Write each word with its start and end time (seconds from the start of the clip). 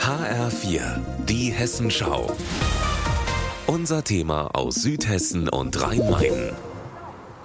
HR4, 0.00 0.80
die 1.28 1.52
Hessenschau. 1.52 2.30
Unser 3.66 4.02
Thema 4.02 4.50
aus 4.54 4.76
Südhessen 4.76 5.48
und 5.48 5.80
Rhein-Main. 5.80 6.52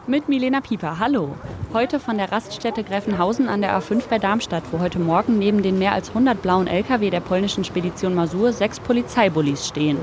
Mit 0.07 0.29
Milena 0.29 0.61
Pieper, 0.61 0.99
hallo. 0.99 1.35
Heute 1.71 1.99
von 1.99 2.17
der 2.17 2.31
Raststätte 2.31 2.83
Greffenhausen 2.83 3.47
an 3.47 3.61
der 3.61 3.77
A5 3.77 4.03
bei 4.09 4.19
Darmstadt, 4.19 4.63
wo 4.71 4.79
heute 4.79 4.99
Morgen 4.99 5.37
neben 5.37 5.61
den 5.61 5.79
mehr 5.79 5.93
als 5.93 6.09
100 6.09 6.41
blauen 6.41 6.67
Lkw 6.67 7.09
der 7.09 7.19
polnischen 7.19 7.63
Spedition 7.63 8.15
Masur 8.15 8.53
sechs 8.53 8.79
Polizeibullis 8.79 9.67
stehen. 9.67 9.97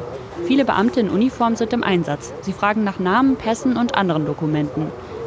Viele 0.47 0.65
Beamte 0.65 1.01
in 1.01 1.11
Uniform 1.11 1.57
sind 1.57 1.73
im 1.73 1.83
Einsatz. 1.83 2.33
Sie 2.43 2.53
fragen 2.53 2.85
nach 2.85 2.99
Namen, 2.99 3.37
Pässen 3.37 3.77
und 3.77 3.95
anderen 3.95 4.27
Dokumenten. 4.27 4.87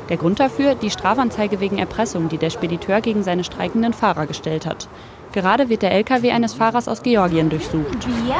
Der 0.09 0.17
Grund 0.17 0.39
dafür 0.39 0.75
die 0.75 0.89
Strafanzeige 0.89 1.59
wegen 1.59 1.77
Erpressung, 1.77 2.29
die 2.29 2.37
der 2.37 2.49
Spediteur 2.49 3.01
gegen 3.01 3.23
seine 3.23 3.43
streikenden 3.43 3.93
Fahrer 3.93 4.25
gestellt 4.25 4.65
hat. 4.65 4.87
Gerade 5.31 5.67
wird 5.69 5.81
der 5.81 5.91
LKW 5.91 6.31
eines 6.31 6.53
Fahrers 6.53 6.87
aus 6.87 7.01
Georgien 7.01 7.49
durchsucht. 7.49 7.99
Bier 8.05 8.35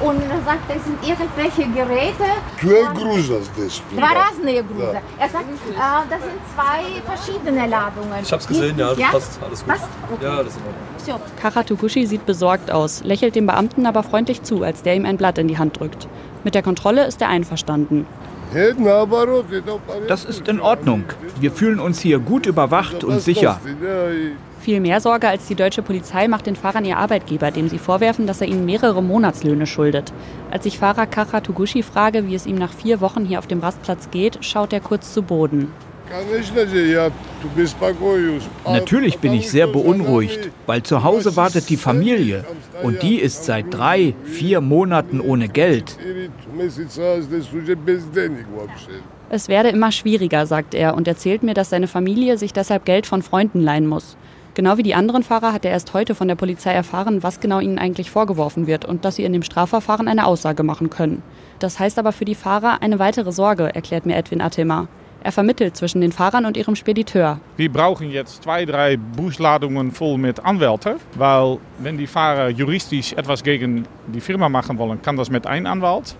und 0.00 0.20
er 0.20 0.42
sagt, 0.44 0.70
das 0.70 0.84
sind 0.84 0.98
irgendwelche 1.02 1.68
Geräte. 1.72 2.24
Zwei 2.60 2.94
Grusel, 2.94 3.40
das 3.56 3.82
War 3.96 4.14
das 4.14 4.40
eine 4.40 4.62
Grüße? 4.62 5.00
Er 5.18 5.28
sagt, 5.28 5.44
äh, 5.44 6.10
das 6.10 6.20
sind 6.20 6.38
zwei 6.54 7.16
verschiedene 7.16 7.66
Ladungen. 7.66 8.22
Ich 8.22 8.32
hab's 8.32 8.46
gesehen, 8.46 8.78
ja, 8.78 8.90
das 8.90 8.98
ja? 8.98 9.08
passt. 9.08 9.40
Alles 9.42 9.60
gut. 9.60 9.68
Passt? 9.68 9.88
Okay. 10.12 10.24
Ja, 10.24 10.36
das 10.36 10.48
ist 10.48 10.56
in 10.58 11.12
Ordnung. 11.12 12.06
Sieht 12.06 12.26
besorgt 12.26 12.70
aus, 12.70 13.02
lächelt 13.02 13.34
dem 13.34 13.46
Beamten 13.46 13.86
aber 13.86 14.02
freundlich 14.02 14.42
zu, 14.42 14.62
als 14.62 14.82
der 14.82 14.94
ihm 14.94 15.06
ein 15.06 15.16
Blatt 15.16 15.38
in 15.38 15.48
die 15.48 15.58
Hand 15.58 15.80
drückt. 15.80 16.06
Mit 16.44 16.54
der 16.54 16.62
Kontrolle 16.62 17.06
ist 17.06 17.20
er 17.22 17.28
einverstanden. 17.28 18.06
Das 20.08 20.24
ist 20.24 20.48
in 20.48 20.60
Ordnung. 20.60 21.04
Wir 21.40 21.50
fühlen 21.50 21.80
uns 21.80 22.00
hier 22.00 22.18
gut 22.18 22.46
überwacht 22.46 23.04
und 23.04 23.20
sicher. 23.20 23.60
Viel 24.60 24.80
mehr 24.80 25.00
Sorge 25.00 25.28
als 25.28 25.46
die 25.46 25.54
deutsche 25.54 25.82
Polizei 25.82 26.26
macht 26.26 26.46
den 26.46 26.56
Fahrern 26.56 26.84
ihr 26.84 26.96
Arbeitgeber, 26.96 27.50
dem 27.50 27.68
sie 27.68 27.78
vorwerfen, 27.78 28.26
dass 28.26 28.40
er 28.40 28.48
ihnen 28.48 28.64
mehrere 28.64 29.02
Monatslöhne 29.02 29.66
schuldet. 29.66 30.12
Als 30.50 30.66
ich 30.66 30.78
Fahrer 30.78 31.06
Kacha 31.06 31.40
Tugushi 31.40 31.82
frage, 31.82 32.26
wie 32.26 32.34
es 32.34 32.46
ihm 32.46 32.56
nach 32.56 32.72
vier 32.72 33.00
Wochen 33.00 33.24
hier 33.24 33.38
auf 33.38 33.46
dem 33.46 33.60
Rastplatz 33.60 34.10
geht, 34.10 34.44
schaut 34.44 34.72
er 34.72 34.80
kurz 34.80 35.12
zu 35.12 35.22
Boden. 35.22 35.70
Natürlich 38.64 39.18
bin 39.18 39.32
ich 39.32 39.50
sehr 39.50 39.66
beunruhigt, 39.66 40.50
weil 40.66 40.82
zu 40.82 41.02
Hause 41.02 41.36
wartet 41.36 41.68
die 41.68 41.76
Familie 41.76 42.44
und 42.82 43.02
die 43.02 43.16
ist 43.16 43.44
seit 43.44 43.72
drei, 43.72 44.14
vier 44.24 44.60
Monaten 44.60 45.20
ohne 45.20 45.48
Geld. 45.48 45.98
Es 49.28 49.48
werde 49.48 49.68
immer 49.70 49.90
schwieriger, 49.90 50.46
sagt 50.46 50.74
er 50.74 50.94
und 50.94 51.08
erzählt 51.08 51.42
mir, 51.42 51.54
dass 51.54 51.70
seine 51.70 51.88
Familie 51.88 52.38
sich 52.38 52.52
deshalb 52.52 52.84
Geld 52.84 53.06
von 53.06 53.22
Freunden 53.22 53.60
leihen 53.60 53.86
muss. 53.86 54.16
Genau 54.54 54.78
wie 54.78 54.82
die 54.82 54.94
anderen 54.94 55.22
Fahrer 55.22 55.52
hat 55.52 55.66
er 55.66 55.72
erst 55.72 55.92
heute 55.92 56.14
von 56.14 56.28
der 56.28 56.34
Polizei 56.34 56.72
erfahren, 56.72 57.22
was 57.22 57.40
genau 57.40 57.60
ihnen 57.60 57.78
eigentlich 57.78 58.10
vorgeworfen 58.10 58.66
wird 58.66 58.86
und 58.86 59.04
dass 59.04 59.16
sie 59.16 59.24
in 59.24 59.34
dem 59.34 59.42
Strafverfahren 59.42 60.08
eine 60.08 60.26
Aussage 60.26 60.62
machen 60.62 60.88
können. 60.88 61.22
Das 61.58 61.78
heißt 61.78 61.98
aber 61.98 62.12
für 62.12 62.24
die 62.24 62.34
Fahrer 62.34 62.80
eine 62.80 62.98
weitere 62.98 63.32
Sorge, 63.32 63.74
erklärt 63.74 64.06
mir 64.06 64.16
Edwin 64.16 64.40
Atema. 64.40 64.88
Er 65.26 65.32
vermittelt 65.32 65.76
zwischen 65.76 66.00
den 66.02 66.12
Fahrern 66.12 66.46
und 66.46 66.56
ihrem 66.56 66.76
Spediteur. 66.76 67.40
Wir 67.56 67.72
brauchen 67.72 68.12
jetzt 68.12 68.44
zwei, 68.44 68.64
drei 68.64 68.96
Busladungen 68.96 69.90
voll 69.90 70.18
mit 70.18 70.38
Anwälten, 70.38 71.00
weil 71.16 71.58
wenn 71.78 71.98
die 71.98 72.06
Fahrer 72.06 72.48
juristisch 72.48 73.12
etwas 73.12 73.42
gegen 73.42 73.88
die 74.06 74.20
Firma 74.20 74.48
machen 74.48 74.78
wollen, 74.78 75.02
kann 75.02 75.16
das 75.16 75.28
mit 75.28 75.44
einem 75.44 75.66
Anwalt. 75.66 76.14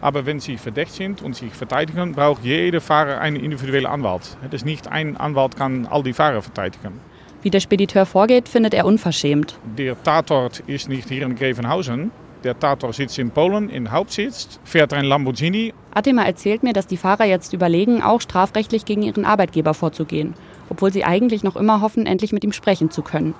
Aber 0.00 0.24
wenn 0.24 0.40
sie 0.40 0.56
verdächtig 0.56 0.96
sind 0.96 1.20
und 1.20 1.36
sich 1.36 1.52
verteidigen, 1.52 2.12
braucht 2.12 2.42
jeder 2.42 2.80
Fahrer 2.80 3.20
einen 3.20 3.36
individuellen 3.36 3.84
Anwalt. 3.84 4.38
Het 4.40 4.54
is 4.54 4.64
nicht 4.64 4.88
ein 4.88 5.18
Anwalt 5.18 5.54
kann 5.54 5.86
all 5.86 6.02
die 6.02 6.14
Fahrer 6.14 6.40
verteidigen. 6.40 7.00
Wie 7.42 7.50
der 7.50 7.60
Spediteur 7.60 8.06
vorgeht, 8.06 8.48
findet 8.48 8.72
er 8.72 8.86
unverschämt. 8.86 9.58
Der 9.76 10.02
Tatort 10.02 10.60
ist 10.66 10.88
nicht 10.88 11.10
hier 11.10 11.26
in 11.26 11.34
Grevenhausen. 11.34 12.12
Der 12.44 12.58
Tatort 12.58 12.94
sitzt 12.94 13.18
in 13.18 13.30
Polen, 13.30 13.68
in 13.68 13.90
Hauptsitz, 13.90 14.60
fährt 14.64 14.92
ein 14.92 15.04
Lamborghini 15.04 15.74
Atema 15.92 16.22
erzählt 16.22 16.62
mir, 16.62 16.72
dass 16.72 16.86
die 16.86 16.96
Fahrer 16.96 17.24
jetzt 17.24 17.52
überlegen, 17.52 18.02
auch 18.02 18.20
strafrechtlich 18.20 18.84
gegen 18.84 19.02
ihren 19.02 19.24
Arbeitgeber 19.24 19.74
vorzugehen, 19.74 20.34
obwohl 20.70 20.92
sie 20.92 21.04
eigentlich 21.04 21.42
noch 21.42 21.56
immer 21.56 21.80
hoffen, 21.80 22.06
endlich 22.06 22.32
mit 22.32 22.44
ihm 22.44 22.52
sprechen 22.52 22.92
zu 22.92 23.02
können. 23.02 23.34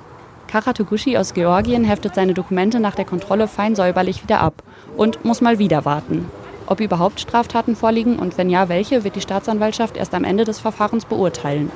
Karatugushi 0.48 1.16
aus 1.16 1.34
Georgien 1.34 1.84
heftet 1.84 2.16
seine 2.16 2.34
Dokumente 2.34 2.80
nach 2.80 2.96
der 2.96 3.04
Kontrolle 3.04 3.46
fein 3.46 3.76
säuberlich 3.76 4.24
wieder 4.24 4.40
ab 4.40 4.62
und 4.96 5.24
muss 5.24 5.40
mal 5.40 5.60
wieder 5.60 5.84
warten. 5.84 6.28
Ob 6.66 6.80
überhaupt 6.80 7.20
Straftaten 7.20 7.76
vorliegen 7.76 8.18
und 8.18 8.36
wenn 8.38 8.50
ja, 8.50 8.68
welche, 8.68 9.04
wird 9.04 9.14
die 9.14 9.20
Staatsanwaltschaft 9.20 9.96
erst 9.96 10.14
am 10.14 10.24
Ende 10.24 10.44
des 10.44 10.58
Verfahrens 10.58 11.04
beurteilen. 11.04 11.70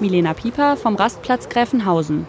Milena 0.00 0.34
Pieper 0.34 0.76
vom 0.76 0.96
Rastplatz 0.96 1.48
Gräfenhausen. 1.48 2.26